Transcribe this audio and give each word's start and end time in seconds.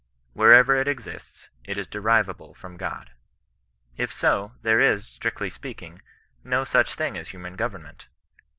Wherever 0.33 0.75
it 0.75 0.87
exists, 0.87 1.51
it 1.63 1.77
is 1.77 1.85
derivable 1.85 2.55
from 2.55 2.75
God. 2.75 3.11
If 3.97 4.11
so, 4.11 4.53
there 4.63 4.81
is, 4.81 5.05
strictly 5.05 5.51
sj^eaking, 5.51 5.99
no 6.43 6.63
such 6.63 6.95
thing 6.95 7.15
as 7.19 7.29
hiunan 7.29 7.55
govern 7.55 7.83
ment. 7.83 8.07